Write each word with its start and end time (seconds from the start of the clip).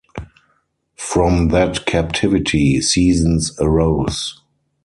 From 0.97 1.49
that 1.49 1.85
captivity, 1.85 2.81
seasons 2.81 3.55
arose. 3.59 4.41